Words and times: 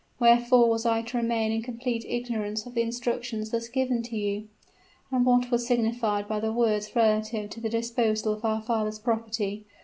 Wherefore 0.19 0.67
was 0.67 0.83
I 0.83 1.03
to 1.03 1.17
remain 1.17 1.51
in 1.51 1.61
complete 1.61 2.03
ignorance 2.07 2.65
of 2.65 2.73
the 2.73 2.81
instructions 2.81 3.51
thus 3.51 3.67
given 3.67 4.01
to 4.01 4.17
you? 4.17 4.47
And 5.11 5.23
what 5.27 5.51
was 5.51 5.67
signified 5.67 6.27
by 6.27 6.39
the 6.39 6.51
words 6.51 6.95
relative 6.95 7.51
to 7.51 7.61
the 7.61 7.69
disposal 7.69 8.33
of 8.33 8.43
our 8.43 8.63
father's 8.63 8.97
property? 8.97 9.65